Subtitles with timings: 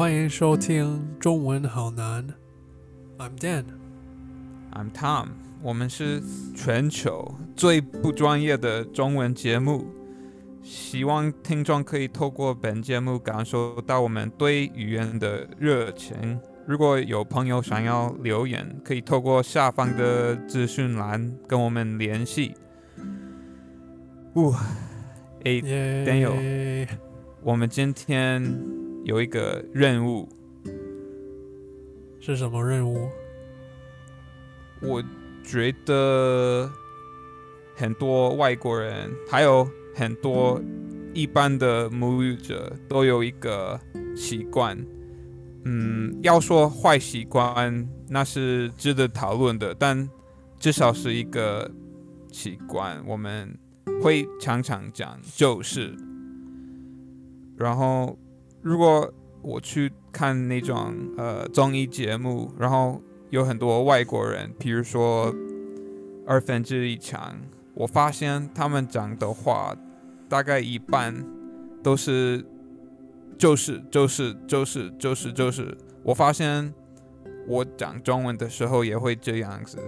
[0.00, 2.26] 欢迎收听中文好难。
[3.18, 3.64] I'm Dan。
[4.72, 5.26] I'm Tom，
[5.62, 6.22] 我们是
[6.56, 9.84] 全球最不专业的中文节目，
[10.62, 16.40] 希望听众可以透过本节目感受到我们对语言的热情。
[16.66, 22.54] 如果有朋友想要留言，可以透过下方的资讯栏跟我们联系。
[24.34, 24.54] 呜，
[25.44, 26.88] 诶，耶 Daniel
[27.42, 28.42] 我们今天
[29.04, 30.28] 有一个任务，
[32.20, 33.08] 是什么任务？
[34.82, 35.02] 我
[35.42, 36.70] 觉得
[37.74, 40.60] 很多外国人，还有很多
[41.12, 43.78] 一般的母语者都有一个
[44.14, 44.78] 习惯，
[45.64, 50.08] 嗯，要说坏习惯那是值得讨论的，但
[50.58, 51.70] 至少是一个
[52.30, 53.58] 习惯，我们
[54.02, 55.94] 会常常讲就是，
[57.56, 58.18] 然后
[58.62, 59.12] 如果
[59.42, 65.34] 我去看那种呃综艺节目，然后有很多外国人，比如说
[66.26, 67.40] 二分之一强，
[67.74, 69.74] 我发现他们讲的话
[70.28, 71.14] 大概一半
[71.82, 72.44] 都是
[73.38, 76.74] 就是就是就是就是就是，我发现
[77.46, 79.78] 我讲中文的时候也会这样子，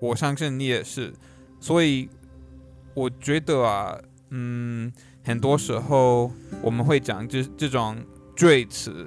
[0.00, 1.12] 我相信你也是，
[1.60, 2.08] 所以
[2.94, 4.90] 我觉得啊，嗯，
[5.24, 6.30] 很多时候
[6.62, 7.96] 我们会讲这这种
[8.36, 9.06] 赘词，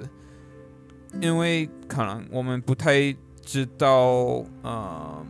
[1.20, 5.24] 因为可能我们不太知道，呃，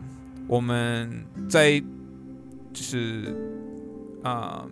[0.47, 1.79] 我们在
[2.73, 3.35] 就是
[4.23, 4.67] 啊、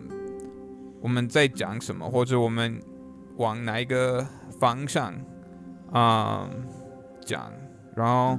[1.00, 2.78] 我们在讲什么，或者我们
[3.36, 4.26] 往哪一个
[4.58, 5.14] 方向
[5.92, 6.50] 啊、
[7.24, 7.50] 讲。
[7.96, 8.38] 然后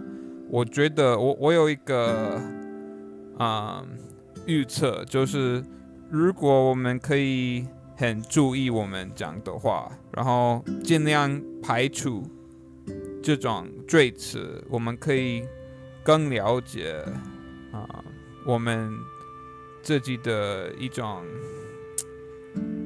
[0.49, 2.39] 我觉得我我有一个
[3.37, 3.83] 啊、
[4.45, 5.63] 预测，就是
[6.11, 12.23] 如果我们可以很注意我们讲的话，然后尽量排除
[13.21, 15.43] 这种赘词，我们可以
[16.03, 17.03] 更了解
[17.71, 18.03] 啊、
[18.43, 18.91] 我们
[19.83, 21.23] 自己的一种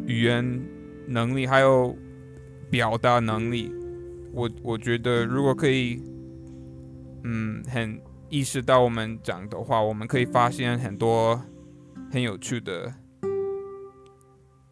[0.06, 0.62] 语言
[1.08, 1.96] 能力，还有
[2.70, 3.74] 表达能力。
[4.34, 6.02] 我我觉得如果可以，
[7.24, 11.42] 嗯，很意识到我们讲的话，我们可以发现很多
[12.12, 12.94] 很有趣的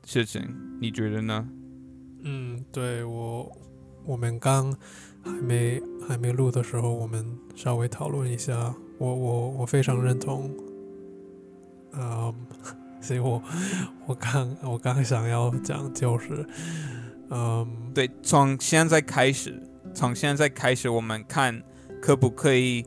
[0.06, 0.48] 事情。
[0.80, 1.48] 你觉得呢？
[2.24, 3.52] 嗯，对我，
[4.06, 4.76] 我们刚
[5.24, 7.26] 还没还没录的时候，我们
[7.56, 8.74] 稍微讨论一下。
[8.98, 10.50] 我我我非常认同。
[11.94, 12.34] 嗯，
[13.02, 13.42] 所以我
[14.06, 16.48] 我刚我刚想要讲就是，
[17.30, 19.62] 嗯，对，从现在开始，
[19.94, 21.62] 从现在开始，我们看
[22.00, 22.86] 可不可以，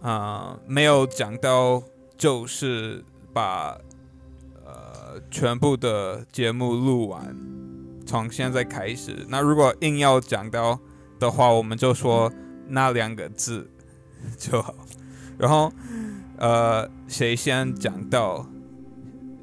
[0.00, 1.82] 啊、没有讲到，
[2.16, 3.78] 就是把
[4.64, 7.36] 呃全部的节目录完。
[8.06, 10.78] 从现在开始，那如果硬要讲到
[11.18, 12.30] 的话，我们就说
[12.68, 13.70] 那两个字
[14.36, 14.74] 就好。
[15.38, 15.72] 然后，
[16.36, 18.46] 呃，谁先讲到，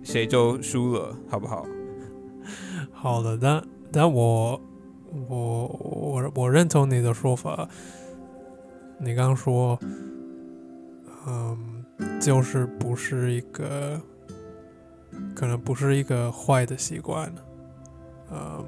[0.03, 1.65] 谁就输了，好不好？
[2.91, 4.61] 好的，但但我
[5.29, 7.67] 我我我认同你的说法。
[8.99, 9.79] 你刚说，
[11.25, 11.85] 嗯，
[12.19, 13.99] 就是不是一个，
[15.35, 17.33] 可能不是一个坏的习惯。
[18.31, 18.65] 嗯，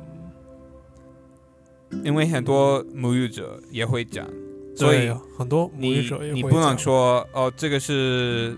[2.03, 4.27] 因为很多母语者也会讲，
[4.75, 8.55] 所以，很多母语者也会你不能说哦，这个是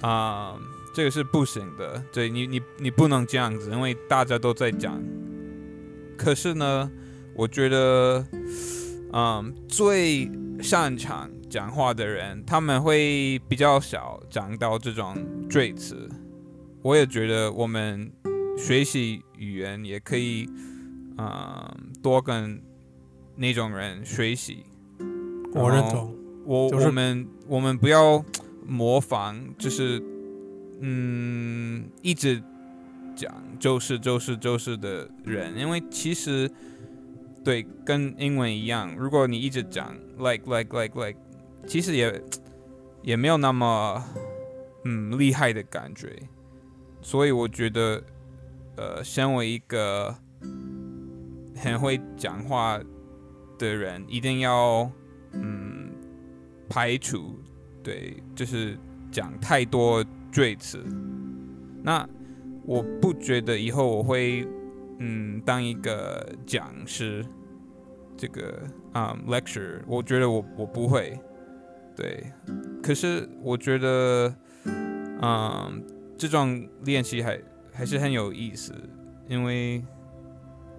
[0.00, 0.58] 啊、
[0.94, 5.00] 这个是不行的，对你你你不能这样子，因为大家都在讲。
[6.18, 6.90] 可是呢，
[7.34, 8.26] 我觉得，
[9.12, 15.16] 嗯，最擅长讲话的人，他们会比较少讲到这种
[15.48, 16.10] 赘词。
[16.82, 18.12] 我也觉得我们
[18.58, 20.48] 学习语言也可以，
[21.16, 22.60] 嗯，多跟
[23.36, 24.64] 那种人学习。
[25.54, 26.16] 我认同。
[26.44, 28.24] 我、就是我们我们不要
[28.66, 30.02] 模仿，就是
[30.80, 32.42] 嗯，一直
[33.14, 36.50] 讲就是就是就是的人，因为其实
[37.44, 41.16] 对跟英文一样，如果你一直讲 like like like like，
[41.64, 42.20] 其实也
[43.02, 44.04] 也没有那么
[44.84, 46.20] 嗯厉害的感觉，
[47.02, 48.02] 所以我觉得
[48.76, 50.14] 呃，身为一个
[51.56, 52.80] 很会讲话
[53.58, 54.90] 的人，一定要
[55.32, 55.82] 嗯。
[56.68, 57.38] 排除，
[57.82, 58.78] 对，就是
[59.10, 60.82] 讲太多赘词。
[61.82, 62.08] 那
[62.64, 64.48] 我不觉得以后我会，
[64.98, 67.22] 嗯，当一个讲师，
[68.16, 68.62] 这个
[68.94, 71.20] 啊、lecture，我觉得我我不会，
[71.94, 72.24] 对。
[72.82, 74.34] 可是我觉得，
[74.64, 75.84] 嗯，
[76.22, 77.36] 这种练习还
[77.72, 78.72] 还是很有意思，
[79.26, 79.82] 因为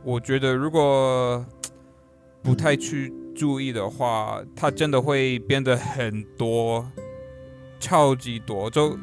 [0.02, 1.46] 我觉得如果
[2.42, 6.90] 不太去注意的话，它真的会变得很多，
[7.78, 8.98] 超级多，就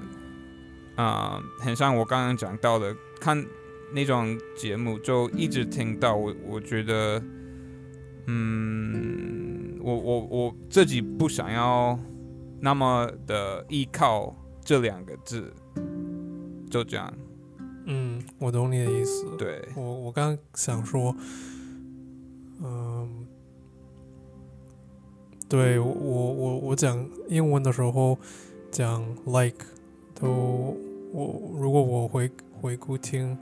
[0.96, 3.44] 啊、很像我刚刚讲到的，看
[3.92, 7.22] 那种节目就一直听到，我我觉得，
[8.28, 11.98] 嗯，我我我自己不想要
[12.60, 14.34] 那么的依靠
[14.64, 15.52] 这两个字，
[16.70, 17.12] 就这样，
[17.86, 19.26] 嗯，我懂你的意思。
[19.36, 21.12] 对，我我刚刚想说，
[22.62, 23.26] 嗯，
[25.48, 28.16] 对我我我我讲英文的时候
[28.70, 29.66] 讲 like
[30.14, 30.76] 都
[31.12, 32.30] 我如果我回
[32.60, 33.36] 回顾听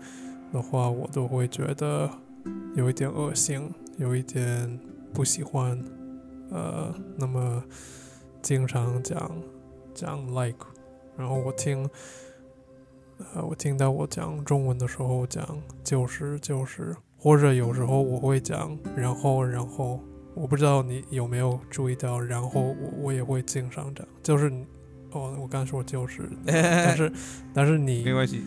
[0.50, 2.10] 的话，我都会觉得
[2.74, 4.80] 有一点恶心，有一点
[5.12, 5.78] 不喜欢，
[6.50, 7.62] 呃，那么
[8.40, 9.30] 经常讲
[9.94, 10.64] 讲 like，
[11.14, 11.86] 然后我听。
[13.18, 15.44] 呃，我听到我讲中文的时候讲
[15.82, 20.00] 就是就是，或者有时候我会讲然后然后，
[20.34, 24.50] 我不知道你有没有注意到，然后我我也会经常讲，就是
[25.10, 27.12] 哦，我刚说就是，但 是
[27.52, 28.42] 但是你没关系。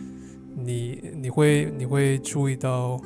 [0.54, 3.00] 你你会你会注意到，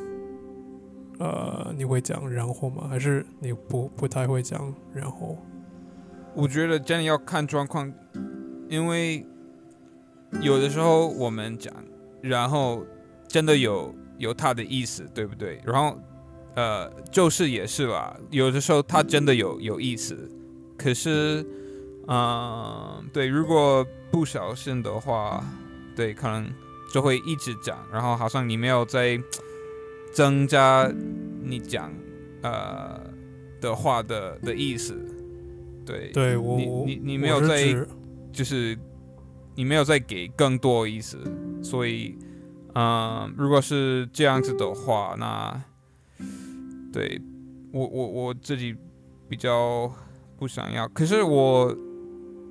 [1.20, 2.88] 呃，你会讲然后吗？
[2.88, 5.38] 还是你不不太会讲然后？
[6.34, 7.92] 我觉得真的要看状况，
[8.68, 9.24] 因为
[10.43, 11.73] 有的时候我们讲，
[12.21, 12.85] 然后
[13.29, 15.61] 真的有有他的意思，对不对？
[15.65, 15.99] 然后
[16.55, 20.31] 呃，就是也是吧，有的时候他真的有有意思，
[20.77, 21.43] 可是
[22.06, 25.44] 嗯、呃对，如果不小心的话，
[25.97, 26.49] 对，可能
[26.93, 29.21] 就会一直讲，然后好像你没有在
[30.12, 30.88] 增加
[31.43, 31.93] 你讲
[32.43, 33.00] 呃
[33.61, 34.94] 的话的的意思，
[35.85, 37.75] 对，你对我我你你没有在
[38.33, 38.79] 就是
[39.56, 41.19] 你没有再给更多意思，
[41.62, 42.17] 所以，
[42.75, 45.61] 嗯、如果是这样子的话，那
[46.93, 47.20] 对
[47.73, 48.76] 我我我自己
[49.29, 49.91] 比较
[50.38, 51.75] 不想要，可是我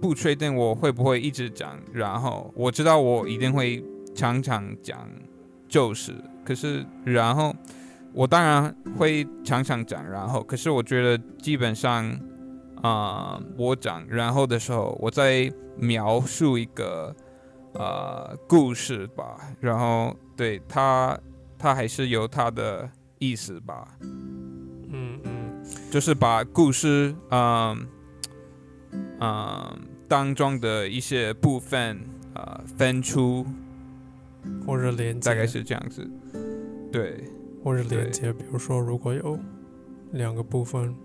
[0.02, 5.08] 不确定我会不会一直讲，然后我知道我一定会常常讲
[5.70, 6.12] 就是，
[6.44, 7.56] 可是然后
[8.14, 12.20] 我当然会常常讲然后，可是我觉得基本上。
[12.86, 17.16] 啊、我讲然后的时候，我在描述一个
[17.74, 21.18] 呃故事吧，然后对它，
[21.58, 22.88] 它还是有它的
[23.18, 25.66] 意思吧，嗯嗯。
[25.90, 27.88] 就是把故事嗯
[29.20, 32.00] 嗯、当中的一些部分
[32.36, 33.46] 啊分出，
[34.68, 36.08] 或者连接，大概是这样子，
[36.92, 37.24] 对
[37.64, 39.40] 或者连接，比如说如果有
[40.12, 40.96] 两个部分，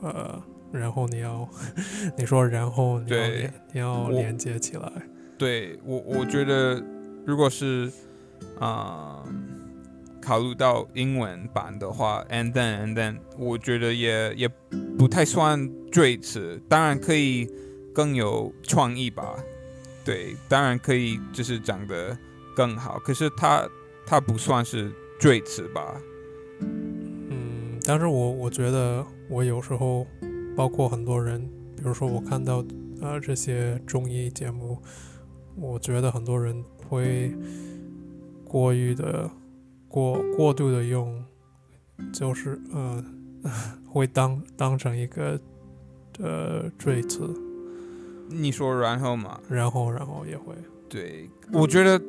[0.00, 0.42] 呃，
[0.72, 1.48] 然后你要
[2.16, 4.90] 你说然后你要对连你要连接起来，
[5.38, 6.82] 对，我我觉得
[7.26, 7.90] 如果是
[8.58, 9.22] 啊、
[10.20, 14.48] 考虑到英文版的话，and then and then，我觉得也也
[14.98, 17.48] 不太算最词，当然可以
[17.94, 19.36] 更有创意吧。
[20.04, 22.16] 对，当然可以就是讲的
[22.56, 23.68] 更好，可是它
[24.06, 26.00] 它不算是最词吧？
[26.60, 30.06] 嗯，但是我我觉得我有时候，
[30.56, 31.40] 包括很多人，
[31.76, 32.64] 比如说我看到
[33.00, 34.78] 呃这些综艺节目，
[35.56, 37.34] 我觉得很多人会
[38.44, 39.30] 过于的
[39.88, 41.24] 过过度的用，
[42.12, 43.04] 就是呃
[43.90, 45.40] 会当当成一个
[46.18, 47.28] 呃赘词，
[48.28, 49.40] 你说然后嘛？
[49.48, 50.54] 然后然后也会。
[50.88, 52.00] 对，我觉得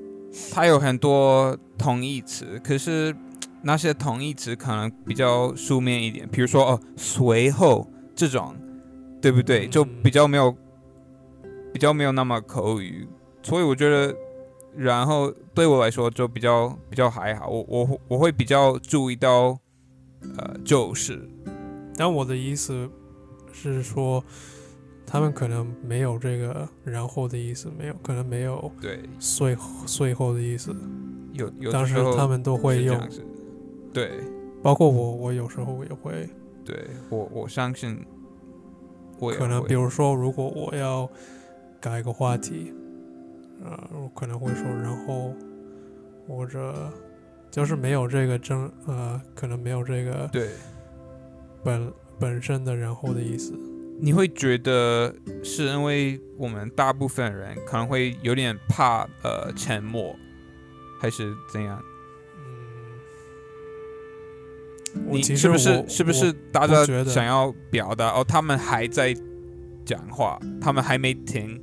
[0.52, 3.16] 它有很多同义词，可是
[3.62, 8.56] 那些同义词可能比较书面一点，比如说哦，随后这种，
[9.22, 9.68] 对不对？
[9.68, 10.56] 就比较没有
[11.74, 13.08] 比较没有那么口语，
[13.42, 14.16] 所以我觉得，
[14.76, 19.58] 然后对我来说就比较比较还好，我我我会比较注意到，
[20.38, 21.28] 呃，就是。
[21.96, 22.90] 但我的意思
[23.52, 24.24] 是说，
[25.06, 29.56] 他们可能没有这个“然后”的意思，没有，可能没有对，“最
[29.86, 30.76] 最后”的意思，
[31.34, 33.00] 有有的时候他们都会用
[33.94, 34.12] 对。
[34.64, 36.30] 包括我，我有时候也会，
[36.66, 38.06] 对我，我相信
[39.20, 41.10] 我也可能比如说，如果我要
[41.80, 42.74] 改个话题，
[43.64, 45.34] 呃，我可能会说，然后
[46.28, 46.92] 或者
[47.52, 50.50] 就是没有这个正，呃，可能没有这个对，
[51.64, 53.54] 本本身的“然后”的意思，
[54.00, 60.16] 你会觉得是因为我们大部分人可能会有点怕呃沉默，
[61.00, 61.82] 还是怎样？
[65.10, 68.24] 你是不是是不是大家觉得想要表达哦？
[68.28, 69.14] 他们还在
[69.86, 71.62] 讲话，他们还没停。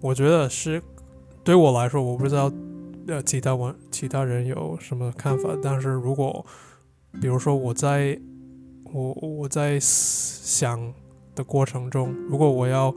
[0.00, 0.82] 我觉得是
[1.42, 2.52] 对我来说，我不知道
[3.08, 6.44] 呃其他网其他人有什么看法，但是如果
[7.20, 8.18] 比如说我在
[8.92, 10.92] 我我在想
[11.34, 12.94] 的过程中，如果我要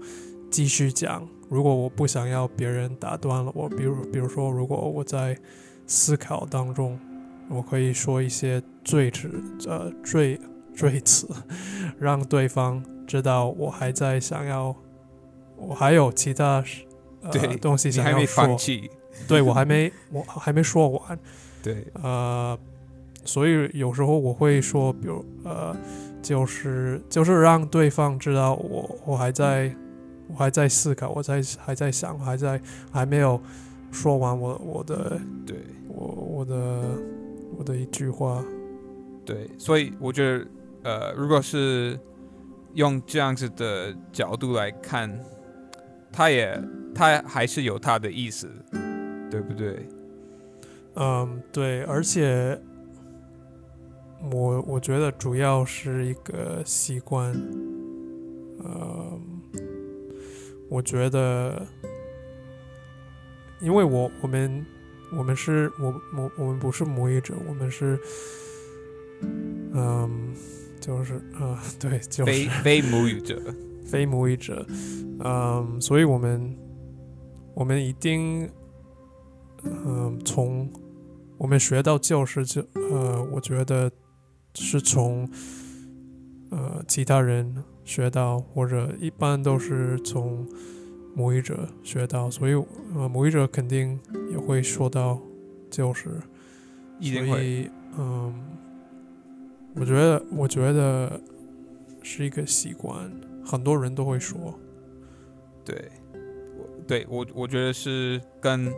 [0.52, 5.38] 继续讲，如果我不想要别人打断了我，比如比如说，如果我在
[5.86, 7.00] 思考当中，
[7.50, 9.30] 我可以说一些赘词，
[9.68, 10.40] 呃，赘
[10.76, 11.28] 赘词，
[12.00, 14.76] 让对方知道我还在想要，
[15.56, 16.64] 我还有其他
[17.22, 18.28] 呃对东西想要说。
[18.28, 18.90] 放，弃，
[19.28, 21.20] 对我还没 我还没说完，
[21.64, 22.58] 对，呃，
[23.24, 25.76] 所以有时候我会说，比如呃，
[26.22, 29.74] 就是就是让对方知道我我还在
[30.28, 32.62] 我还在思考，我在还在想，我还在
[32.92, 33.42] 还没有
[33.92, 35.56] 说完我我的对，
[35.88, 36.84] 我我的
[37.56, 38.44] 我的一句话，
[39.26, 40.48] 对，所以我觉得，
[40.84, 42.00] 呃，如果是
[42.74, 45.12] 用这样子的角度来看，
[46.12, 46.62] 他也
[46.94, 48.50] 他还是有他的意思，
[49.30, 49.88] 对不对？
[50.96, 52.60] 嗯，对，而且
[54.32, 57.32] 我我觉得主要是一个习惯，
[58.64, 59.20] 呃，
[60.70, 61.66] 我觉得，
[63.62, 64.66] 因为我我们
[65.12, 68.00] 我们是我我我们不是母语者，我们是，
[69.74, 70.34] 嗯，
[70.80, 73.42] 就是啊、 对，就是非 非母语者，
[73.86, 74.66] 非母语者，
[75.20, 76.58] 嗯，所以我们
[77.54, 78.50] 我们一定，
[79.64, 80.70] 嗯，从
[81.38, 83.90] 我们学到教师就呃，我觉得
[84.56, 85.30] 是从
[86.52, 90.48] 呃其他人学到，或者一般都是从
[91.18, 92.54] 母语者学到，所以
[92.94, 95.20] 呃母语者肯定也会说到
[95.68, 96.12] 就是，
[97.00, 98.32] 一定会，嗯，
[99.74, 101.20] 我觉得我觉得
[102.04, 103.12] 是一个习惯，
[103.44, 104.54] 很多人都会说。
[105.66, 108.72] 对，我对我我觉得是跟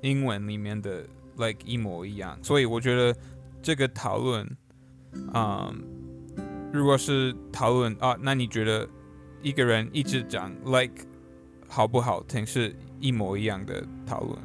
[0.00, 1.04] 英文里面的
[1.36, 3.16] like 一模一样，所以我觉得
[3.62, 4.44] 这个讨论，
[5.32, 5.72] 嗯，
[6.72, 8.88] 如果是讨论啊，那你觉得
[9.40, 11.06] 一个人一直讲 like
[11.68, 14.36] 好不好听是一模一样的讨论？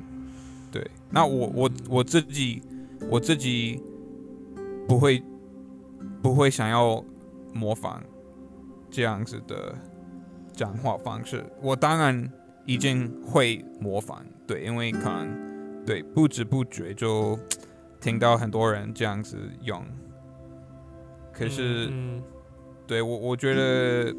[0.72, 2.62] 对，那我我我自己
[3.10, 3.82] 我自己
[4.88, 5.24] 不会
[6.22, 7.04] 不会想要
[7.54, 8.04] 模仿
[8.92, 9.74] 这样子的
[10.52, 11.44] 讲话方式。
[11.62, 12.32] 我当然
[12.66, 17.38] 已经会模仿，对，因为可能对不知不觉就
[18.02, 19.84] 听到很多人这样子用。
[21.32, 22.22] 可是，嗯
[22.86, 24.14] 对我我觉得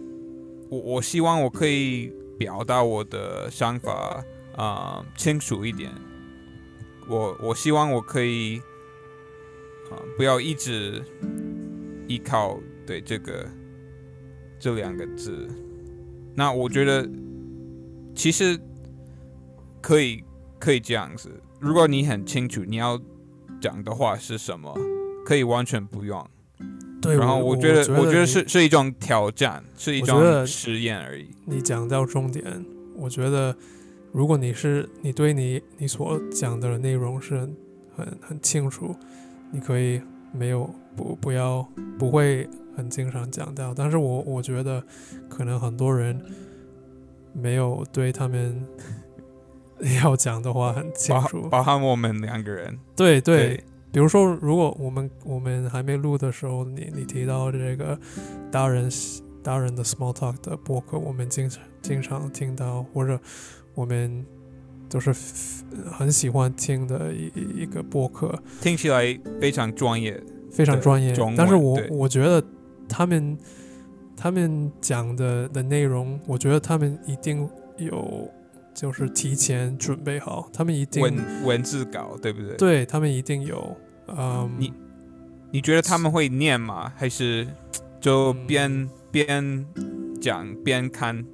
[0.71, 4.25] 我我希望我可以表达我的想法
[4.57, 5.93] 啊、清楚一点。
[7.09, 8.59] 我我希望我可以
[9.91, 11.05] 啊、不要一直
[12.09, 13.47] 依靠对这个
[14.59, 15.49] 这两个字。
[16.35, 17.09] 那我觉得
[18.15, 18.59] 其实
[19.81, 20.25] 可以
[20.59, 23.01] 可以这样子，如果你很清楚你要
[23.61, 24.75] 讲的话是什么，
[25.25, 26.27] 可以完全不用。
[27.05, 31.29] 对，然后我觉得，我觉得你是是一种挑战，是一种实验而已。
[31.45, 32.45] 你讲到重点，
[32.97, 33.55] 我觉得
[34.13, 37.57] 如果你是你对你你所讲的内容是很
[37.97, 38.95] 很很清楚，
[39.53, 40.01] 你可以
[40.33, 41.67] 没有不不要
[41.99, 44.83] 不会很经常讲到，但是我我觉得
[45.29, 46.21] 可能很多人
[47.33, 48.65] 没有对他们
[50.03, 53.63] 要讲的话很清楚，包含我们两个人，对对，
[53.95, 57.97] 比如说，如果我们我们还没录的时候，你你提到这个
[58.51, 58.91] 大人
[59.41, 63.17] 大人的 small talk 的博客，我们经常经常听到，或者
[63.73, 64.27] 我们
[64.89, 65.15] 就是
[65.93, 70.21] 很喜欢听的一一一个博客，听起来非常专业。
[70.51, 71.15] 非常专业。
[71.37, 72.43] 但是我我觉得
[72.89, 73.39] 他们
[74.17, 78.29] 他们讲的的内容，我觉得他们一定有
[78.73, 82.57] 就是提前准备好，他们一定文文字稿，对不对？。
[82.57, 83.77] 对他们一定有，
[84.09, 84.73] 嗯，你
[85.51, 86.93] 你觉得他们会念吗？
[86.97, 87.47] 还是
[88.01, 89.67] 就嗯边边
[90.21, 91.25] 讲边看？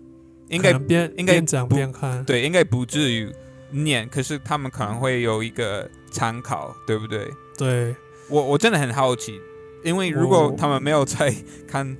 [0.49, 3.33] 应该边应该边讲边看，对，应该不至于
[3.71, 7.31] 念，可是他们可能会有一个参考，对不对？
[7.57, 7.95] 对
[8.29, 9.41] 我我真的很好奇，
[9.85, 11.33] 因为如果他们没有在
[11.69, 11.97] 看，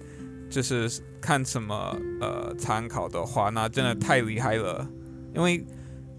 [0.49, 4.85] 就是看什么呃参考的话，那真的太厉害了。
[5.33, 5.65] 因为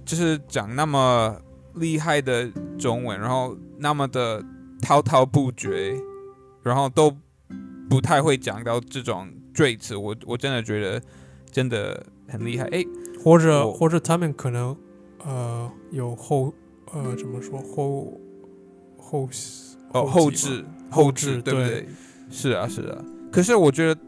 [0.06, 1.36] 就是讲那么
[1.76, 4.44] 厉害的中文，然后那么的
[4.80, 5.96] 滔滔不绝，
[6.62, 7.12] 然后都
[7.90, 11.02] 不太会讲到这种赘词，我我真的觉得
[11.52, 12.66] 真的很厉害。
[12.66, 12.86] 诶，
[13.24, 14.78] 或者或者他们可能
[15.26, 16.54] 呃有后
[16.94, 18.20] 呃怎么说后
[18.98, 19.28] 后
[19.94, 21.88] 哦，后置后后置，对不对？
[22.30, 23.04] 是啊，是啊。
[23.32, 24.00] 可是我觉得，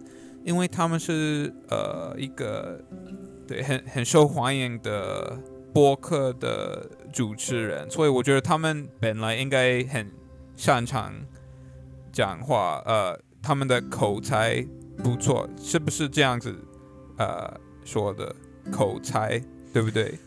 [0.43, 2.79] 因为他们是呃一个
[3.47, 5.37] 对很很受欢迎的
[5.73, 10.11] 播客的主持人，所以我觉得他们本来应该很
[10.57, 11.13] 擅长
[12.11, 14.65] 讲话，呃，他们的口才
[15.03, 16.53] 不错，是不是这样子？
[17.17, 17.53] 呃，
[17.85, 18.35] 说的
[18.71, 19.39] 口才
[19.71, 20.17] 对不对？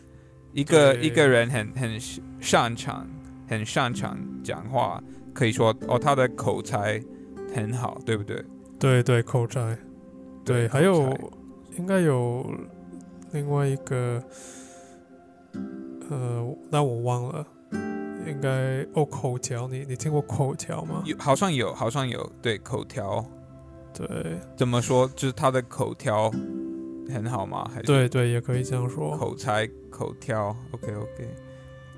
[0.53, 1.99] 一个一个人很很
[2.39, 3.05] 擅长，
[3.47, 5.03] 很擅长讲话，
[5.33, 6.99] 可以说哦，他的口才
[7.53, 8.43] 很好，对不对？
[8.79, 9.77] 对对，口才，
[10.45, 11.31] 对，口还有
[11.77, 12.45] 应该有
[13.33, 14.23] 另外一个，
[16.09, 17.45] 呃，那我忘了，
[18.25, 21.03] 应该哦，口条，你你听过口条吗？
[21.05, 23.25] 有好像有，好像有，对口条
[23.93, 24.07] 对
[24.55, 25.07] 怎么说？
[25.15, 26.31] 就是他的口条
[27.09, 27.69] 很好吗？
[27.73, 29.17] 还是对对，也可以这样说。
[29.17, 31.35] 口才口条？OK OK，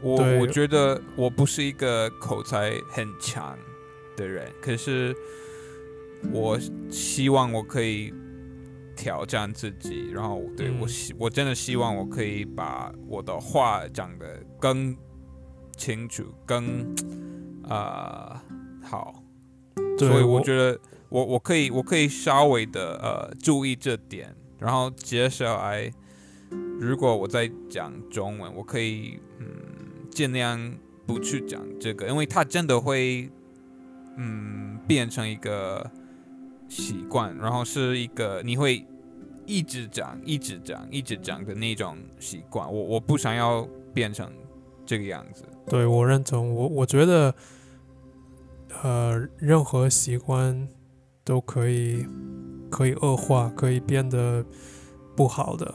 [0.01, 3.58] 我对我觉得我不是一个口才很强
[4.16, 5.16] 的人，可是
[6.32, 6.58] 我
[6.89, 8.13] 希望我可以
[9.00, 14.94] 挑战自己，然后对、嗯我希我真的希望我可以把我的话讲得更
[15.77, 16.94] 清楚、更
[17.63, 18.44] 啊、
[18.84, 19.24] 好。
[19.98, 20.77] 对，所以我觉得
[21.08, 25.89] 我我可以我可以稍微的呃注意这点，然后接下来
[26.77, 29.48] 如果我在讲中文，我可以嗯
[30.12, 30.60] 尽量
[31.08, 33.29] 不去讲这个，因为它真的会
[34.18, 35.89] 嗯变成一个
[36.70, 38.86] 习惯，然后是一个你会
[39.46, 42.72] 一直讲、一直讲、一直讲的那种习惯。
[42.72, 44.32] 我我不想要变成
[44.86, 45.44] 这个样子。
[45.68, 47.34] 对我认同，我我觉得，
[48.84, 50.68] 呃，任何习惯
[51.24, 52.06] 都可以
[52.70, 54.46] 可以恶化，可以变得
[55.16, 55.74] 不好的，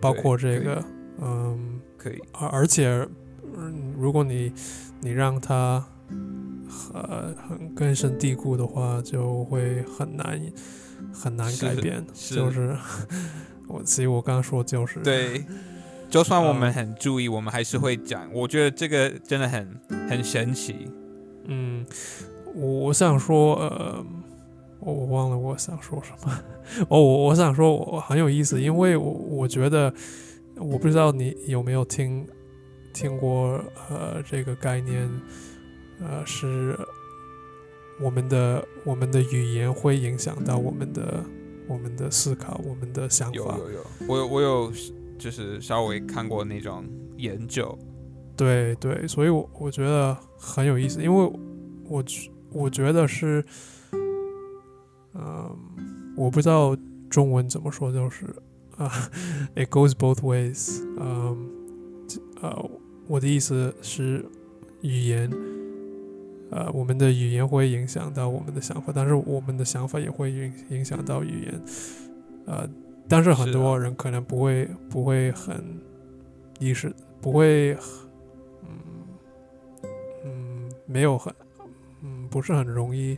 [0.00, 0.84] 包括这个，
[1.20, 3.08] 嗯，可以，而而且，
[3.56, 4.52] 嗯，如果你
[5.00, 5.84] 你让它
[6.94, 10.40] 呃很根深蒂固的话，就会很难
[11.12, 12.04] 很难改变。
[12.14, 12.76] 是就是
[13.68, 15.44] 我，其实我刚刚说就是对，
[16.10, 18.32] 就算我们嗯很注意，我们还是会讲。
[18.32, 20.90] 我觉得这个真的很很神奇。
[21.46, 21.84] 嗯，
[22.54, 24.04] 我我想说，呃，
[24.80, 26.38] 我我忘了我想说什么。
[26.88, 29.92] 哦，我我想说，我很有意思，因为我我觉得，
[30.56, 32.26] 我不知道你有没有听
[32.94, 35.10] 听过，呃，这个概念，
[36.02, 36.78] 呃，是
[38.00, 41.24] 我们的我们的语言会影响到我们的
[41.68, 43.34] 我们的思考，我们的想法。
[43.34, 44.72] 有有有，我有我有
[45.18, 46.84] 就是稍微看过那种
[47.16, 47.78] 研究。
[48.36, 51.32] 对对，所以我我觉得很有意思，因为
[51.84, 53.44] 我觉我觉得是，
[55.14, 55.56] 嗯，
[56.16, 56.76] 我不知道
[57.08, 58.24] 中文怎么说，就是
[58.76, 58.90] 啊、
[59.54, 61.48] i t goes both ways，嗯，
[62.08, 62.70] 这呃，
[63.06, 64.24] 我的意思是
[64.80, 65.30] 语言，
[66.54, 71.62] 呃，我们的语言会影响到我们的想法，但是我们的想法也会影影响到语言，
[72.44, 72.68] 呃，
[73.08, 75.64] 但是很多人可能不会不会很
[76.58, 77.72] 意识，不会，
[78.62, 78.68] 嗯
[80.24, 81.34] 嗯，没有很，
[82.02, 83.16] 嗯，不是很容易，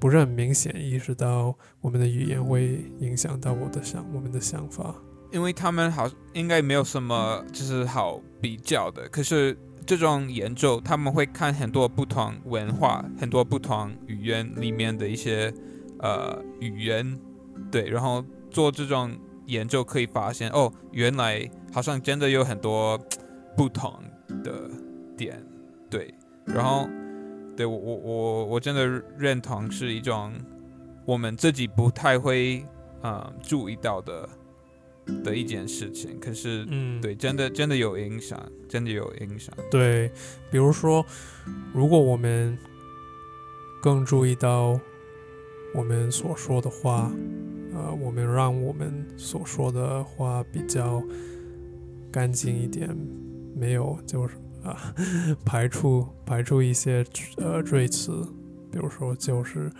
[0.00, 4.92] 不是很明显意识到我们的语言会影响到我的想我们的想法。
[5.32, 15.52] 因为他们好应该没有什么就是好比较的，可是这种研究他们会看很多不同文化、很多不同语言里面的一些
[16.00, 17.18] 呃语言，
[17.70, 22.98] 对，然后做这种研究可以发现哦，原来好像真的有很多
[23.56, 23.94] 不同
[24.42, 24.68] 的
[25.16, 25.40] 点，
[25.88, 26.12] 对，
[26.44, 26.88] 然后
[27.56, 30.32] 对我我我我真的认同是一种
[31.04, 32.66] 我们自己不太会
[33.02, 34.28] 呃注意到的。
[35.22, 39.54] 的一件事情，可是嗯，对，真的真的有影响，真的有影响。
[39.70, 40.10] 对，
[40.50, 41.04] 比如说，
[41.72, 42.56] 如果我们
[43.82, 44.78] 更注意到
[45.74, 47.12] 我们所说的话，
[47.72, 51.02] 呃，我们让我们所说的话比较
[52.10, 52.96] 干净一点，
[53.54, 54.94] 没有就是啊
[55.44, 57.04] 排除排除一些
[57.36, 58.26] 呃赘词，
[58.72, 59.70] 比如说就是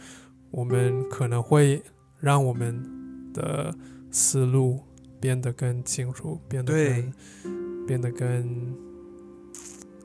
[0.50, 1.82] 我们可能会
[2.20, 2.80] 让我们
[3.32, 3.74] 的
[4.10, 4.80] 思路
[5.20, 7.12] 变得更清楚，变得更
[7.86, 8.74] 变得更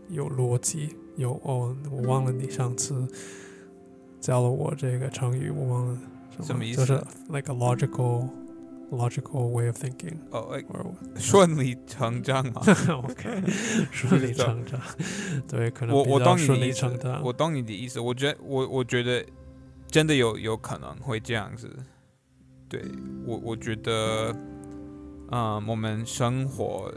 [0.10, 0.96] 有逻辑。
[1.18, 3.06] 有哦，我忘了你上次
[4.20, 5.98] 教了我这个成语，我忘了
[6.42, 6.94] 什么意思就是
[7.30, 8.30] like a logical
[8.92, 12.64] logical way of thinking 哦，哎 or 顺理成章啊！
[13.04, 13.44] OK
[13.92, 14.80] 顺理成章，
[15.48, 16.86] 对，可能我我懂你的意思
[17.24, 18.00] 我懂你的意思。
[18.00, 19.24] 我觉得我我觉得
[19.88, 21.70] 真的有有可能会这样子。
[22.70, 22.82] 对
[23.26, 24.61] 我我觉得，嗯，
[25.66, 26.94] 我们生活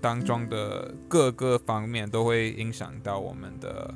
[0.00, 3.94] 当中的各个方面都会影响到我们的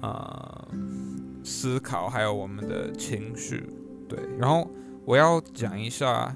[0.00, 0.68] 呃
[1.44, 3.68] 思考，还有我们的情绪。
[4.08, 4.70] 对，然后
[5.04, 6.34] 我要讲一下，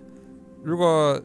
[0.63, 1.21] 如果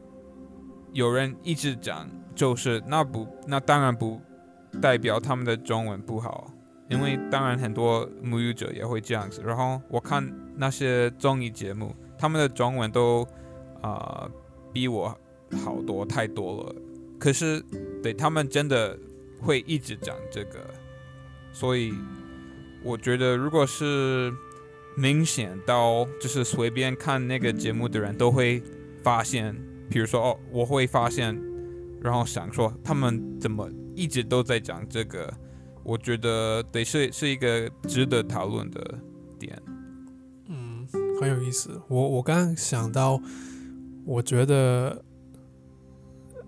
[0.94, 4.22] 有人一直讲，就是那不那当然不
[4.80, 6.52] 代表他们的中文不好，
[6.90, 9.42] 因为当然很多母语者也会这样子。
[9.44, 10.24] 然后我看
[10.56, 13.28] 那些综艺节目，他们的中文都
[13.82, 14.30] 啊、
[14.78, 15.18] 比我
[15.64, 16.76] 好多太多了。
[17.18, 17.60] 可是
[18.04, 18.96] 对他们真的
[19.42, 20.72] 会一直讲这个，
[21.52, 21.92] 所以
[22.84, 24.32] 我觉得如果是
[24.96, 28.62] 明显到就是随便看那个节目的人都会
[29.02, 29.56] 发现，
[29.90, 31.36] 比如说哦，我会发现，
[32.04, 35.34] 然后想说他们怎么一直都在讲这个，
[35.84, 39.00] 我觉得得是是一个值得讨论的
[39.40, 39.60] 点。
[40.50, 40.88] 嗯，
[41.20, 41.82] 很有意思。
[41.88, 43.20] 我我刚刚想到，
[44.08, 45.04] 我觉得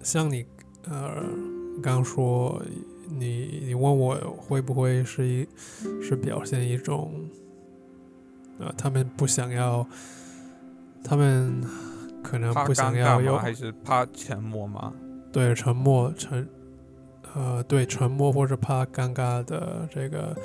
[0.02, 0.46] 像你
[0.88, 1.22] 呃
[1.84, 2.62] 刚刚说，
[3.10, 5.46] 你你问我会不会是一
[6.02, 7.14] 是表现一种
[8.60, 9.86] 呃他们不想要，
[11.04, 11.62] 他们
[12.24, 13.40] 可能不想要有吗？
[13.40, 14.94] 还是怕沉默吗？
[15.34, 16.48] 对沉默沉
[17.36, 20.36] 呃对沉默或者怕尴尬的这个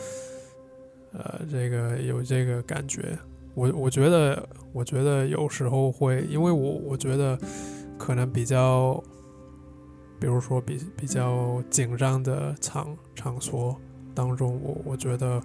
[1.12, 3.16] 呃这个有这个感觉，
[3.54, 7.38] 我我觉得我觉得有时候会，因为我我觉得
[7.96, 9.02] 可能比较，
[10.18, 13.76] 比如说比比较紧张的场场所
[14.14, 15.40] 当中，我我觉得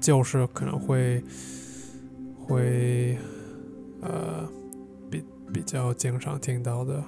[0.00, 1.22] 就是可能会
[2.38, 3.18] 会
[4.00, 4.48] 呃
[5.10, 7.04] 比比较经常听到的。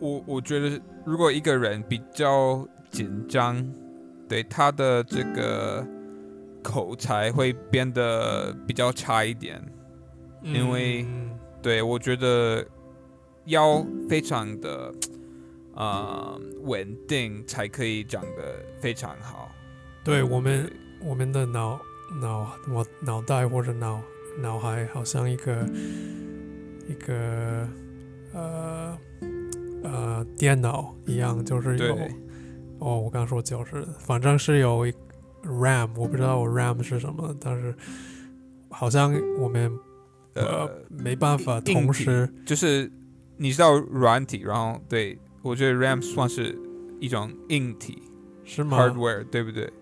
[0.00, 3.64] 我我觉得，如果一个人比较紧张，
[4.28, 5.86] 对他的这个
[6.64, 9.62] 口才会变得比较差一点。
[10.42, 11.30] 因为嗯
[11.62, 12.66] 对我觉得
[13.44, 14.92] 要非常的
[15.74, 19.50] 呃稳定，才可以讲得非常好。
[20.02, 20.72] 对我们对
[21.08, 21.80] 我们的脑
[22.20, 24.00] 脑我脑袋或者脑
[24.38, 25.66] 脑海好像一个
[26.88, 27.66] 一个
[28.34, 28.98] 呃
[29.82, 31.96] 呃电脑一样，就是有
[32.80, 34.92] 哦，我刚说就是，反正是有一
[35.44, 37.74] RAM，我不知道我 RAM 是什么，但是
[38.70, 39.70] 好像我们
[40.34, 42.90] 呃呃，没办法同时就是
[43.36, 46.58] 你知道软体，然后对我觉得 RAM 算是
[47.00, 48.02] 一种硬体
[48.44, 49.72] 是吗？hardware，对不对？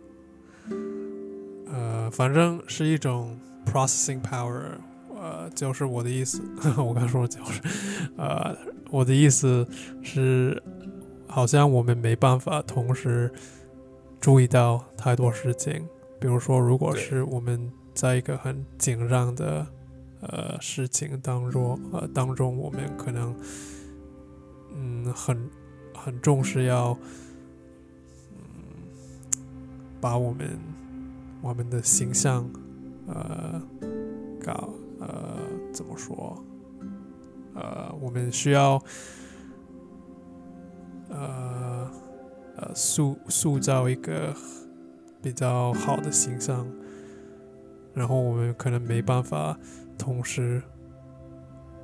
[1.67, 4.63] 呃，反正是一种 processing power，
[5.15, 6.43] 呃，就是我的意思，
[6.77, 7.63] 我刚说就是，
[8.17, 8.57] 呃，
[8.91, 9.67] 我的意思
[10.03, 10.63] 是，
[11.27, 13.33] 好像我们没办法同时
[14.23, 15.85] 注意到太多事情，
[16.21, 19.67] 比如说，如果是我们在一个很紧张的
[20.21, 23.35] 呃事情当中，呃当中，我们可能
[24.77, 25.51] 嗯很
[25.93, 26.97] 很重视要
[28.31, 28.37] 嗯
[30.01, 30.57] 把我们
[31.41, 32.49] 我们的形象，
[33.09, 33.61] 呃，
[34.41, 35.37] 搞呃
[35.73, 36.41] 怎么说？
[37.57, 38.81] 呃，我们需要
[42.63, 44.35] 呃塑塑造一个
[45.21, 46.67] 比较好的形象，
[47.95, 49.59] 然后我们可能没办法
[49.99, 50.63] 同时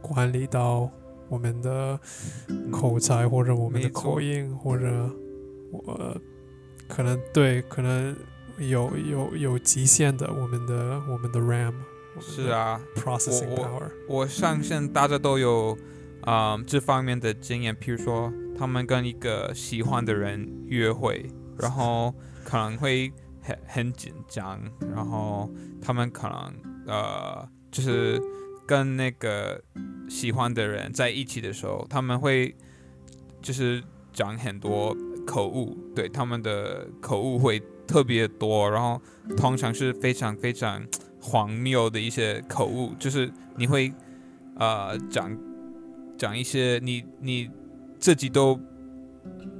[0.00, 0.90] 管理到
[1.28, 1.98] 我们的
[2.70, 5.10] 口才或者我们的口音或者
[5.72, 6.20] 我
[6.88, 8.16] 可能对可能
[8.58, 11.74] 有有有极限的我们的我们的 RAM
[12.20, 15.76] 是啊，processing power 我相信大家都有
[16.22, 21.24] 啊、嗯这方面的经验，譬如说他们跟一个喜欢的人约会，
[21.58, 22.12] 然后
[22.44, 24.60] 可能会很很紧张，
[24.92, 25.48] 然后
[25.80, 26.54] 他们可能
[26.86, 28.20] 呃就是
[28.66, 29.62] 跟那个
[30.08, 32.54] 喜欢的人在一起的时候，他们会
[33.40, 39.00] 就是讲很多口误，对他们的口误会特别多，然后
[39.36, 40.84] 通常是非常非常
[41.20, 43.92] 荒谬的一些口误，就是你会
[44.56, 45.38] 呃讲
[46.18, 47.48] 讲一些你你
[47.98, 48.58] 自己都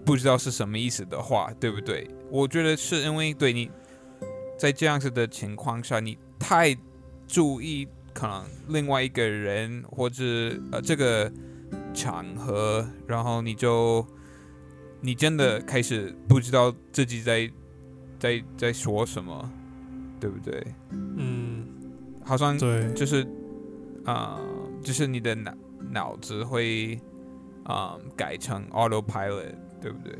[0.04, 2.08] 不知道是什么意思的话，对不对？
[2.30, 3.70] 我觉得是因为对你
[4.58, 6.76] 在这样子的情况下，你太
[7.26, 10.24] 注意可能另外一个人或者
[10.72, 11.30] 呃这个
[11.92, 14.06] 场合，然后你就
[15.00, 17.50] 你真的开始不知道自己在
[18.18, 19.50] 在在说什么，
[20.18, 20.66] 对不对？
[20.90, 21.66] 嗯，
[22.24, 23.22] 好像对，就是
[24.04, 25.54] 啊、呃就是你的脑
[25.90, 26.98] 脑子会
[27.68, 30.12] 啊、呃改成 autopilot，对不对？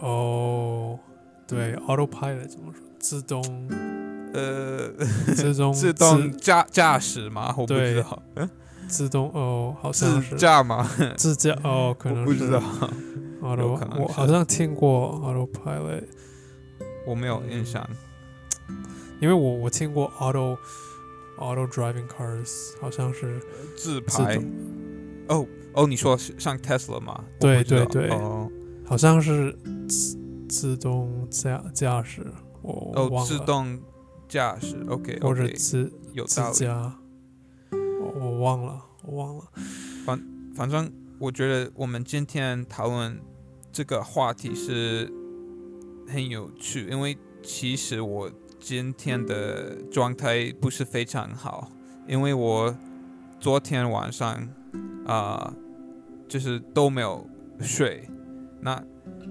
[0.00, 0.98] 哦，
[1.46, 2.82] 对，autopilot 怎么说？
[2.98, 3.40] 自动
[4.34, 4.90] 呃，
[5.34, 7.54] 自动自动驾驾驶吗？
[7.56, 8.22] 我不知道。
[8.34, 8.50] 嗯，
[8.88, 10.86] 自动哦，好像自是驾吗？
[11.16, 12.60] 自驾哦，可能是不知道
[13.40, 16.04] ，auto，我好像听过 autopilot，
[17.06, 17.88] 我没有印象。
[19.20, 20.58] 因为我我听过 auto
[21.38, 23.40] auto driving cars，好像是
[23.76, 24.44] 自自排动，
[25.28, 27.22] 哦哦，你说是像 Tesla 吗？
[27.38, 28.50] 对对对哦
[28.86, 29.52] 好像是
[29.88, 32.26] 自自动驾驾驶，
[32.62, 33.24] 我我哦。
[33.26, 33.78] 自动
[34.28, 36.54] 驾驶，OK，或者 OK，自自有道理。
[36.54, 36.98] 驾，
[38.00, 39.44] 我我忘了，我忘了。
[40.54, 43.20] 反正我觉得我们今天讨论
[43.70, 45.12] 这个话题是
[46.08, 51.70] 很有趣，因为其实我今天的状态不是非常好，
[52.08, 52.74] 因为我
[53.38, 54.48] 昨天晚上
[55.04, 55.52] 啊、
[56.36, 57.26] 就是都没有
[57.60, 58.06] 睡。
[58.60, 58.78] 那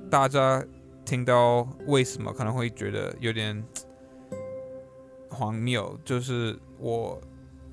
[0.09, 0.65] 大家
[1.05, 3.63] 听到为什么可能会觉得有点
[5.29, 7.21] 荒谬，就是我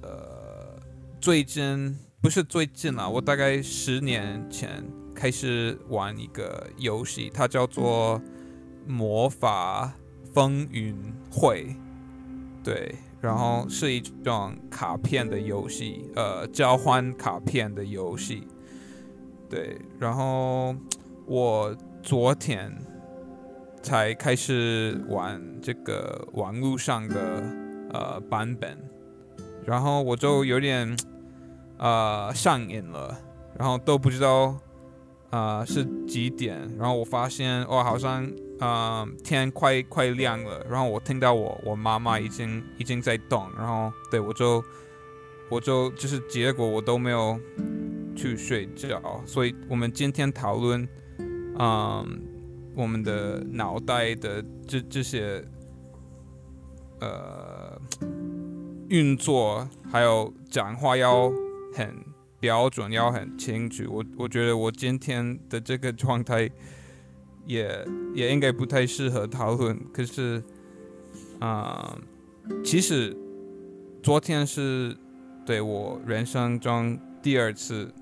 [0.03, 0.79] 呃
[1.19, 8.21] 最近不是最近啦，我大概十年前开始玩一个游戏，它叫做
[8.87, 9.95] 《魔法
[10.35, 10.95] 风云
[11.31, 11.75] 会》，
[12.63, 18.47] 对，然后是一种卡片的游戏，呃，交换卡片的游戏，
[19.53, 20.75] 对，然后
[21.27, 22.75] 我昨天
[23.83, 27.45] 才开始玩这个网络上的
[27.93, 28.79] 呃版本，
[29.67, 30.97] 然后我就有点
[31.77, 33.15] 呃上瘾了，
[33.59, 34.57] 然后都不知道
[35.29, 38.27] 呃是几点，然后我发现哦好像
[38.59, 44.65] 呃天快快亮了，然后我听到我我妈妈已经已经在动，然后对我就
[45.51, 47.39] 我就就是结果我都没有
[48.15, 50.89] 去睡觉，所以我们今天讨论
[51.59, 52.23] 嗯
[52.75, 55.45] 我们的脑袋的这这些
[57.01, 57.81] 呃
[58.89, 61.31] 运作，还有讲话要
[61.75, 61.95] 很
[62.41, 63.85] 标准，要很清楚。
[63.89, 66.51] 我我觉得我今天的这个状态
[67.47, 69.79] 也也应该不太适合讨论。
[69.93, 70.43] 可是，
[71.41, 71.99] 啊、
[72.65, 73.17] 其实
[74.03, 74.97] 昨天是
[75.45, 77.93] 对我人生中第二次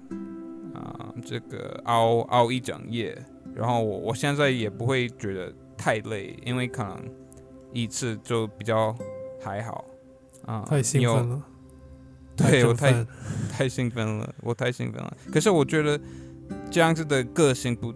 [0.75, 3.17] 啊、这个熬熬一整夜，
[3.55, 6.99] 然后我我现在也不会觉得太累，因为可能
[7.73, 8.97] 一次就比较
[9.43, 9.85] 还好
[10.47, 10.65] 啊。
[10.67, 11.43] 太兴奋了，
[12.37, 13.07] 对我太
[13.53, 15.17] 太兴奋了，我太兴奋了。
[15.31, 16.01] 可是我觉得
[16.71, 17.93] 这样子的个性不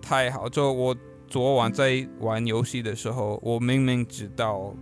[0.00, 0.48] 太好。
[0.48, 0.96] 就我
[1.26, 4.74] 昨晚在玩游戏的时候，我明明知道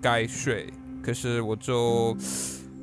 [0.00, 0.66] 该睡，
[1.02, 2.16] 可是我就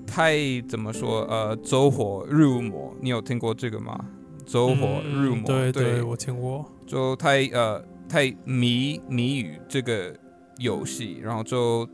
[0.05, 0.35] 太
[0.67, 2.95] 怎么说呃走火入魔。
[3.01, 3.97] 你有听过这个吗？
[4.45, 6.65] 走火嗯入魔，对对我听过。
[6.85, 10.15] 就太呃太迷迷于这个
[10.59, 11.87] 游戏，然后就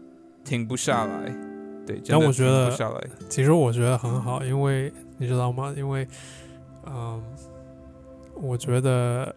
[0.43, 1.29] 停不下来。
[1.87, 3.01] 对，真但我觉得停不下来。
[3.29, 5.73] 其实我觉得很好，因为你知道吗？
[5.77, 6.05] 因为，
[6.85, 7.23] 嗯，
[8.35, 9.33] 我觉得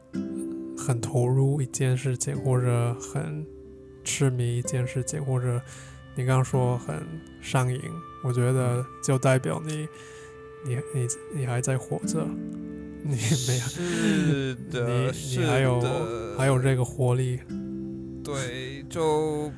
[0.76, 3.46] 很投入一件事情，或者很
[4.02, 5.60] 痴迷一件事情，或者
[6.16, 7.04] 你刚刚说很
[7.40, 7.80] 上瘾，
[8.22, 9.88] 我觉得就代表你，
[10.64, 12.24] 你你你还在活着，
[13.02, 15.80] 你没有，是的，你你还有
[16.38, 17.40] 还有这个活力。
[18.22, 19.52] 对，就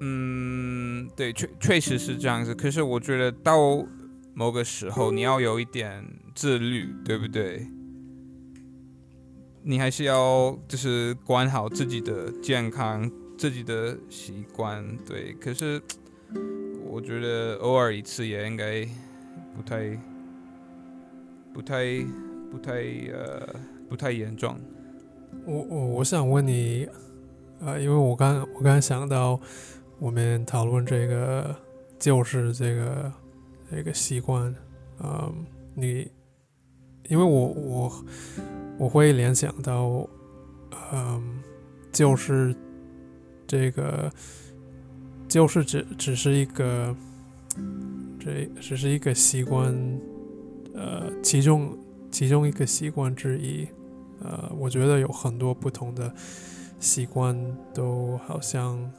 [0.00, 2.54] 嗯，对，确确实是这样子。
[2.54, 3.58] 可是我觉得到
[4.34, 7.66] 某个时候，你要有一点自律，对不对？
[9.62, 15.32] 你还是要就是管好自己的健康、自己的习惯，对。
[15.34, 15.80] 可是
[16.86, 18.86] 我觉得偶尔一次也应该
[19.56, 19.98] 不太、
[21.52, 21.84] 不太、
[22.50, 22.72] 不太
[23.12, 23.54] 呃
[23.88, 24.56] 不太严重。
[25.44, 26.88] 我我我想问你，
[27.60, 29.40] 呃，因为我刚我刚想到，
[29.98, 31.54] 我们讨论这个
[31.98, 33.12] 就是这个
[33.70, 34.54] 这个习惯，
[35.02, 35.44] 嗯，
[35.74, 36.10] 你，
[37.08, 38.04] 因为我我
[38.78, 40.08] 我会联想到，
[40.92, 41.40] 嗯，
[41.90, 42.54] 就是
[43.54, 44.10] 这个
[45.28, 46.92] 就是只只是一个，
[48.18, 49.72] 这只是一个习惯，
[50.74, 51.78] 呃，其中
[52.10, 53.68] 其中一个习惯之一。
[54.18, 56.12] 呃，我觉得有很多不同的
[56.80, 57.36] 习惯
[57.72, 58.90] 都好像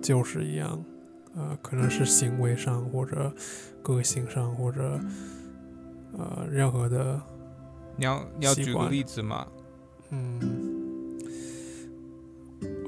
[0.00, 0.80] 就是一样，
[1.34, 3.34] 呃，可能是行为上或者
[3.82, 5.00] 个性上或者
[6.16, 7.20] 呃任何的，
[7.96, 9.44] 你要你要举个例子吗？
[10.10, 10.38] 嗯，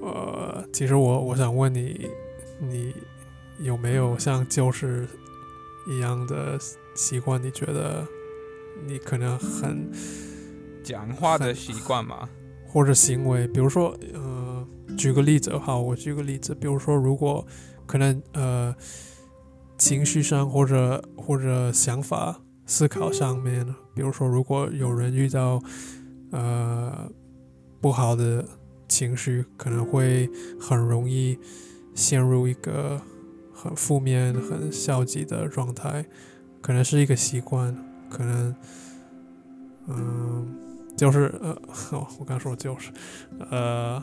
[0.00, 2.08] 呃，其实我我想问你，
[2.58, 2.94] 你
[3.60, 5.06] 有没有像旧时
[5.86, 6.58] 一样的
[6.94, 7.42] 习惯？
[7.42, 8.06] 你觉得
[8.86, 9.90] 你可能很
[10.82, 12.28] 讲话的习惯吗，
[12.66, 17.46] 或者行为，比如说，呃，举个例子，哈，我举个例子，比如说，如果
[17.86, 18.74] 可能，呃，
[19.76, 25.60] 情绪上或者或者想法、思考上面，比如说，如果有人遇到
[26.30, 27.10] 呃
[27.80, 28.46] 不好的
[28.90, 30.29] 情绪，可能会
[30.61, 31.38] 很容易
[31.94, 33.00] 陷入一个
[33.55, 36.05] 很负面、很消极的状态，
[36.61, 37.74] 可能是一个习惯，
[38.11, 38.55] 可能，
[39.87, 40.57] 嗯、
[40.96, 41.57] 就是呃，
[42.18, 42.90] 我刚说就是，
[43.50, 44.03] 呃，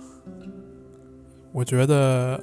[1.52, 2.42] 我觉得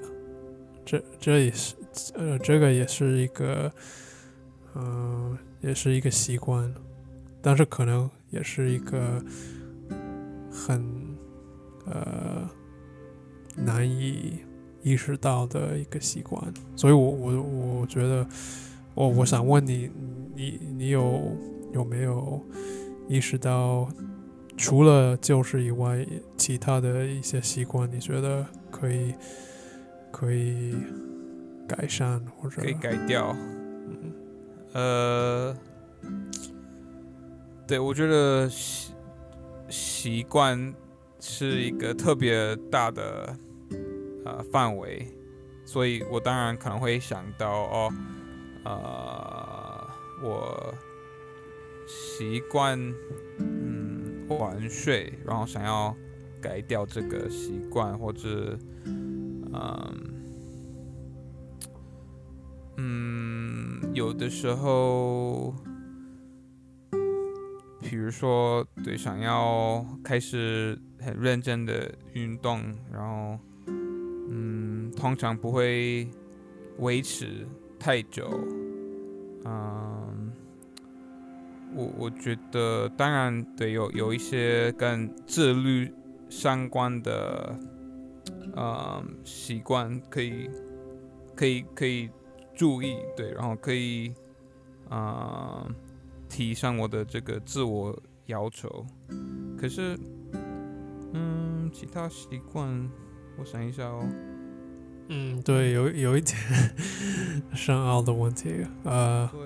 [0.84, 1.74] 这这也是
[2.14, 3.72] 呃，这个也是一个，
[4.74, 6.72] 嗯、也是一个习惯，
[7.40, 9.22] 但是可能也是一个
[10.50, 10.82] 很
[11.86, 12.48] 呃
[13.56, 14.38] 难以
[14.82, 16.42] 意识到的一个习惯，
[16.76, 18.26] 所以我我我觉得，
[18.94, 19.90] 我我想问你，
[20.34, 21.36] 你你有
[21.72, 22.40] 有没有
[23.08, 23.88] 意识到，
[24.56, 29.14] 除了旧事以外，其他的一些习惯，你觉得可以
[30.10, 30.74] 可以
[31.66, 32.60] 改善或者？
[32.60, 33.34] 可以改掉。
[33.34, 34.12] 嗯。
[34.72, 35.56] 呃，
[37.66, 38.92] 对，我觉得习
[39.68, 40.74] 习惯
[41.26, 43.34] 是一个特别大的
[44.26, 45.08] 呃范围，
[45.64, 47.92] 所以我当然可能会想到哦，
[48.64, 49.88] 呃，
[50.22, 50.74] 我
[51.86, 52.78] 习惯
[53.38, 55.96] 嗯晚睡，然后想要
[56.42, 60.10] 改掉这个习惯，或者嗯。
[62.76, 65.54] 嗯，有的时候，
[67.80, 72.60] 比如说，对，想要开始很认真的运动，
[72.92, 76.08] 然后，嗯，通常不会
[76.78, 77.46] 维持
[77.78, 78.28] 太久。
[79.44, 80.32] 嗯，
[81.74, 85.92] 我我觉得，当然，对，有有一些跟自律
[86.28, 87.58] 相关的，
[88.56, 90.50] 嗯，习惯可以，
[91.36, 92.08] 可以，可以。
[92.56, 94.14] 注意，对，然后可以，
[94.88, 95.66] 啊、
[96.28, 98.86] 提升我的这个自我要求。
[99.58, 99.98] 可是，
[101.14, 102.90] 嗯，其他习惯，
[103.38, 104.04] 我想一下哦。
[105.08, 106.36] 嗯，对，有有一点
[107.54, 109.40] 深奥的问题，呃，对，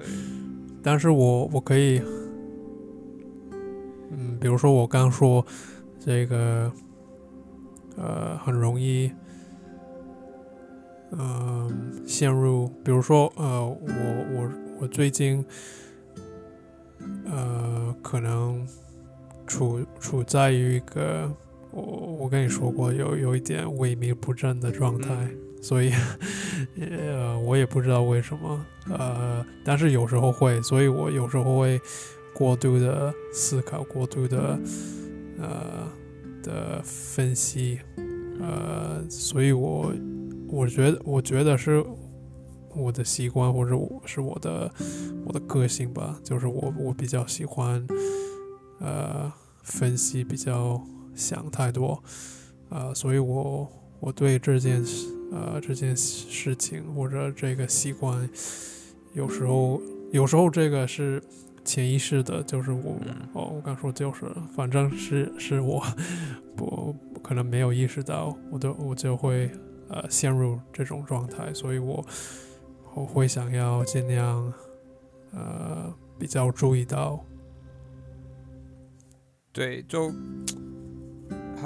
[0.82, 2.00] 但是我我可以，
[4.10, 5.44] 嗯，比如说我刚说
[5.98, 6.72] 这个，
[7.96, 9.12] 呃，很容易，
[11.10, 13.78] 嗯、陷入，比如说，呃，我
[14.32, 14.50] 我
[14.82, 15.44] 我最近，
[17.26, 18.66] 呃，可能
[19.46, 21.28] 处处在于一个，
[21.70, 21.82] 我
[22.20, 25.14] 我跟你说过，有有一点萎靡不振的状态。
[25.14, 25.90] 嗯 所以，
[26.78, 31.80] 呃，我也不知道为什么，呃，但是有时候会，所以我有时候会
[32.32, 34.56] 过度的思考，过度的
[35.36, 35.88] 呃
[36.44, 37.80] 的分析，
[38.38, 39.92] 呃，所以我
[40.46, 41.84] 我觉得我觉得是
[42.76, 44.72] 我的习惯，或者我是我的
[45.26, 47.84] 我的个性吧，就是我我比较喜欢
[48.78, 49.32] 呃
[49.64, 50.80] 分析，比较
[51.18, 52.02] 想太多，
[52.70, 55.14] 呃，所以我我对这件事。
[55.30, 58.26] 呃，这件事情或者这个习惯，
[59.12, 59.78] 有时候
[60.10, 61.22] 有时候这个是
[61.62, 64.24] 潜意识的，就是我嗯哦，我刚说就是，
[64.56, 65.84] 反正是是我
[66.56, 69.50] 不可能没有意识到，我都我就会
[69.88, 72.02] 呃陷入这种状态，所以我
[72.94, 74.50] 我会想要尽量
[75.32, 77.22] 呃比较注意到，
[79.52, 80.10] 对，就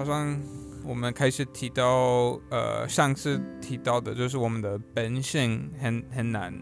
[0.04, 0.40] 好像
[0.84, 6.52] 我们开始提到，呃，上次提到的就是我们的本性很很难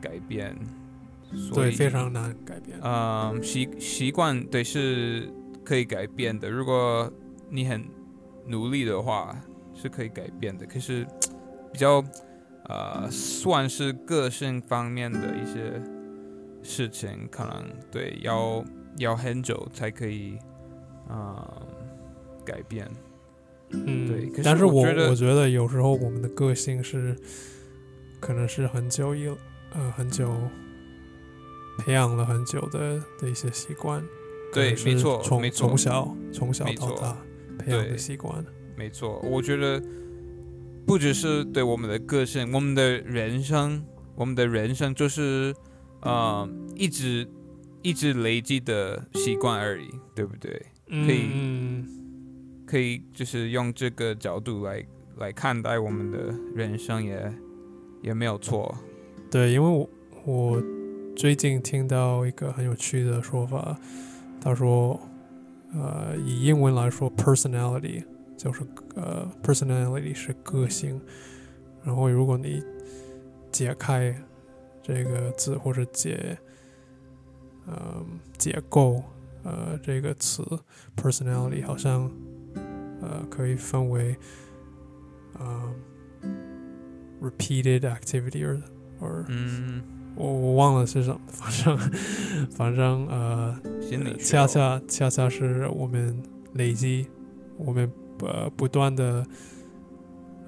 [0.00, 0.56] 改变，
[1.32, 2.76] 所对，以非常难改变。
[2.82, 5.32] 嗯，习习惯对是
[5.64, 7.10] 可以改变的，如果
[7.48, 7.84] 你很
[8.46, 9.36] 努力的话
[9.74, 10.66] 是可以改变的。
[10.66, 11.06] 可是
[11.72, 12.02] 比较
[12.64, 15.80] 呃算是个性方面的一些
[16.62, 18.64] 事情，可能对要
[18.98, 20.36] 要很久才可以
[21.08, 21.36] 嗯
[22.50, 22.90] 改变。
[23.72, 27.14] 嗯，对可是但是我我觉得我觉得有时候我们的个性是，
[28.18, 29.28] 可能是很久以
[29.72, 30.34] 呃很久
[31.78, 34.02] 培养了很久的的一些习惯，
[34.52, 37.16] 对没错从从小从小到大
[37.58, 38.44] 培养的习惯，
[38.76, 39.80] 没错，我觉得
[40.84, 43.84] 不只是对我们的个性，我们的人生，
[44.16, 45.54] 我们的人生就是
[46.02, 47.28] 呃一直
[47.82, 50.50] 一直累积的习惯而已，对不对？
[50.88, 51.99] 可以嗯
[52.70, 57.34] 可以就是用这个角度来来看待我们的人生也
[58.00, 58.72] 也没有错。
[59.28, 59.90] 对，因为我
[60.24, 60.62] 我
[61.16, 63.76] 最近听到一个很有趣的说法，
[64.40, 65.00] 他说，
[65.74, 68.04] 呃，以英文来说，personality
[68.36, 68.62] 就是
[68.94, 71.00] 呃，personality 是个性，
[71.82, 72.62] 然后如果你
[73.50, 74.14] 解开
[74.80, 76.38] 这个字或者解，
[77.66, 78.06] 呃，
[78.38, 79.02] 解构
[79.42, 80.44] 呃这个词
[80.96, 82.08] personality 好像
[83.00, 84.16] 呃可以分为，
[85.38, 85.74] 呃
[87.20, 88.60] ，repeated activity or
[89.00, 89.82] or 嗯，
[90.16, 91.78] 我我忘了是什么，反正
[92.50, 96.22] 反正呃，心理恰恰恰恰是我们
[96.54, 97.08] 累积，
[97.56, 97.90] 我们
[98.20, 99.24] 呃不断的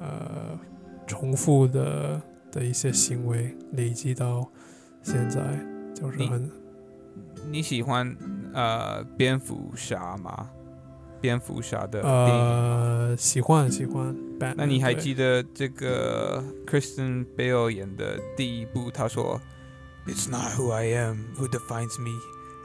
[0.00, 0.58] 呃
[1.06, 4.46] 重重复的的一些行为累积到
[5.02, 5.40] 现在，
[5.94, 6.50] 就是很
[7.50, 8.14] 你喜欢
[8.52, 10.50] 呃蝙蝠侠吗？
[11.22, 14.14] 蝙蝠侠的电影，呃喜欢喜欢。
[14.38, 18.90] Batman，那你还记得这个 Kristen Bale 演的第一部？
[18.90, 19.40] 他说
[20.06, 22.10] ：“It's not who I am who defines me,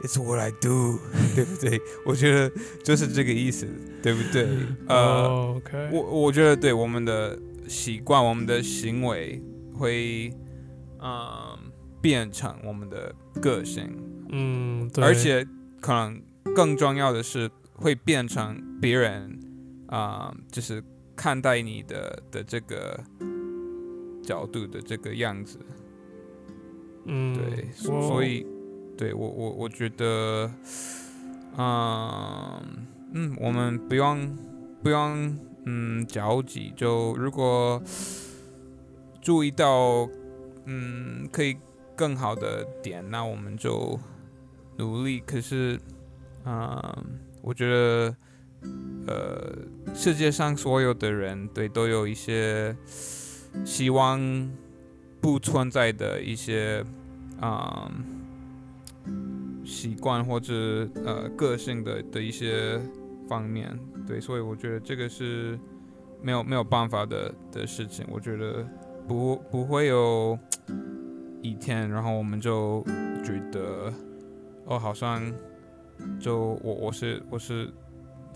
[0.02, 0.98] it's what I do。
[1.36, 1.80] ”对不对？
[2.04, 2.52] 我觉得
[2.82, 3.68] 就是这个意思，
[4.02, 4.48] 对不对？
[4.88, 7.38] 呃，哦，OK，我我觉得对我们的
[7.68, 9.40] 习惯、我们的行为
[9.72, 10.32] 会
[11.00, 11.56] 嗯
[12.02, 13.88] 变成我们的个性，
[14.30, 15.46] 嗯，对，而且
[15.80, 16.20] 可能
[16.56, 17.48] 更重要的是
[17.78, 19.38] 会变成别人
[19.86, 20.82] 啊、就是
[21.16, 23.02] 看待你的的这个
[24.22, 25.58] 角度的这个样子。
[27.06, 28.44] 嗯，对，所以
[28.96, 30.50] 对我我我觉得，
[31.56, 34.36] 嗯嗯，我们不用
[34.82, 37.82] 不用嗯着急，就如果
[39.22, 40.06] 注意到
[40.66, 41.56] 嗯可以
[41.96, 43.98] 更好的点，那我们就
[44.76, 45.20] 努力。
[45.20, 45.80] 可是，
[46.44, 47.18] 嗯，
[47.48, 48.14] 我觉得
[49.06, 49.56] 呃
[49.94, 52.76] 世界上所有的人对都有一些
[53.64, 54.20] 希望
[55.22, 56.84] 不存在的一些。
[57.40, 57.88] 啊、
[59.64, 62.80] 习惯或者呃个性的的一些
[63.28, 63.78] 方面，
[64.08, 65.56] 对，所以我觉得这个是
[66.20, 68.04] 没有没有办法的的事情。
[68.10, 68.66] 我觉得
[69.06, 70.36] 不不会有
[71.40, 72.82] 一天，然后我们就
[73.22, 73.92] 觉得
[74.64, 75.22] 哦，好像
[76.20, 77.68] 就我我是我是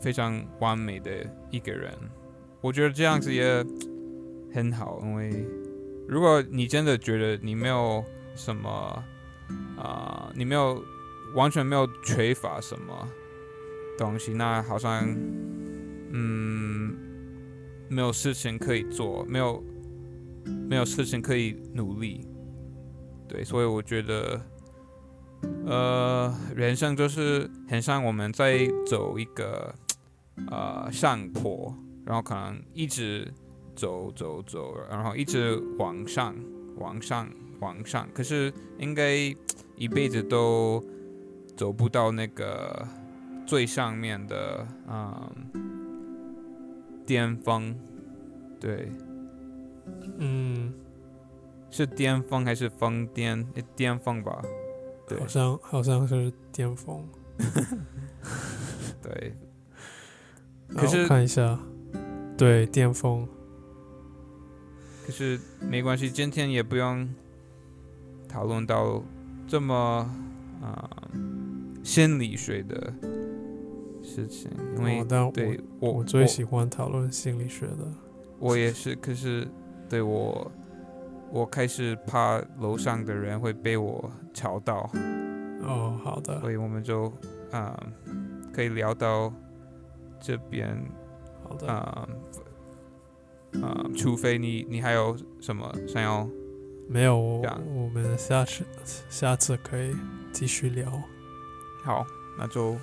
[0.00, 1.10] 非常完美的
[1.50, 1.92] 一个人。
[2.60, 3.64] 我觉得这样子也
[4.54, 5.44] 很好，因为
[6.08, 8.04] 如果你真的觉得你没有
[8.34, 9.02] 什么
[9.76, 10.82] 啊、你没有
[11.34, 13.08] 完全没有缺乏什么
[13.98, 15.04] 东西，那好像
[16.12, 16.94] 嗯
[17.88, 19.62] 没有事情可以做，没有
[20.68, 22.26] 没有事情可以努力，
[23.28, 24.40] 对，所以我觉得
[25.66, 29.74] 呃人生就是很像我们在走一个
[30.50, 31.74] 呃上坡，
[32.04, 33.32] 然后可能一直
[33.74, 36.34] 走走走，然后一直往上
[36.78, 37.28] 往上。
[37.60, 39.14] 往上，可是应该
[39.76, 40.84] 一辈子都
[41.56, 42.84] 走不到那个
[43.46, 45.30] 最上面的嗯
[47.06, 47.72] 巅峰，
[48.58, 48.90] 对，
[50.18, 50.74] 嗯，
[51.70, 53.46] 是巅峰还是峰巅？
[53.76, 54.42] 巅峰吧，
[55.08, 57.06] 对好像好像是巅峰。
[59.02, 59.34] 对，
[60.68, 61.58] 可可是看一下，
[62.36, 63.26] 对巅峰，
[65.04, 67.08] 可是没关系，今天也不用
[68.28, 69.02] 讨论到
[69.48, 69.74] 这么
[70.62, 70.88] 啊、
[71.82, 72.94] 心理学的
[74.02, 77.78] 事情，因为、我对我我最喜欢讨论心理学的。
[78.38, 79.48] 我也是，可是
[79.88, 80.50] 对我，
[81.32, 84.90] 我开始怕楼上的人会被我吵到，
[85.62, 87.10] 哦，好的，所以我们就
[87.50, 87.74] 啊、
[88.52, 89.32] 可以聊到
[90.20, 90.78] 这边
[91.42, 92.08] 好的，啊
[93.62, 96.28] 啊、除非你你还有什么想要
[96.86, 98.62] 没有，我这样我们下次
[99.08, 99.96] 下次可以
[100.32, 100.90] 继续聊。
[101.82, 102.04] 好，
[102.38, 102.76] 那就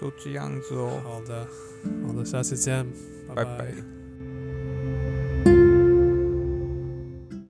[0.00, 1.46] 就这样子哦，好的，
[2.06, 2.86] 好的，下次见，
[3.34, 3.34] 拜。
[3.34, 4.03] 拜拜